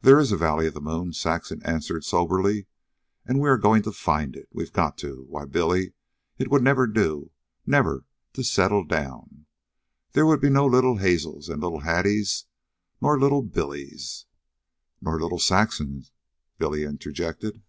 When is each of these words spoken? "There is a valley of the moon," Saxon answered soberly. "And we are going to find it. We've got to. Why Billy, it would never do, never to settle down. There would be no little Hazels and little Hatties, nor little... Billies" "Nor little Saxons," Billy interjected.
"There 0.00 0.18
is 0.18 0.32
a 0.32 0.38
valley 0.38 0.66
of 0.68 0.72
the 0.72 0.80
moon," 0.80 1.12
Saxon 1.12 1.60
answered 1.66 2.02
soberly. 2.02 2.66
"And 3.26 3.38
we 3.38 3.48
are 3.50 3.58
going 3.58 3.82
to 3.82 3.92
find 3.92 4.34
it. 4.34 4.48
We've 4.50 4.72
got 4.72 4.96
to. 5.04 5.26
Why 5.28 5.44
Billy, 5.44 5.92
it 6.38 6.50
would 6.50 6.62
never 6.62 6.86
do, 6.86 7.30
never 7.66 8.06
to 8.32 8.42
settle 8.42 8.84
down. 8.84 9.44
There 10.12 10.24
would 10.24 10.40
be 10.40 10.48
no 10.48 10.64
little 10.64 10.96
Hazels 10.96 11.50
and 11.50 11.60
little 11.62 11.80
Hatties, 11.82 12.46
nor 13.02 13.20
little... 13.20 13.42
Billies" 13.42 14.24
"Nor 15.02 15.20
little 15.20 15.38
Saxons," 15.38 16.10
Billy 16.56 16.84
interjected. 16.84 17.62